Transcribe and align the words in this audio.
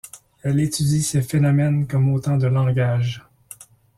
Elle 0.41 0.59
étudie 0.59 1.03
ces 1.03 1.21
phénomènes 1.21 1.85
comme 1.85 2.11
autant 2.11 2.35
de 2.35 2.47
langages. 2.47 3.23